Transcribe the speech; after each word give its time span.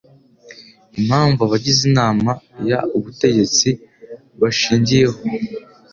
impamvu 0.99 1.39
abagize 1.43 1.81
Inama 1.89 2.31
y 2.67 2.71
Ubutegetsi 2.97 3.69
bashingiyeho 4.41 5.17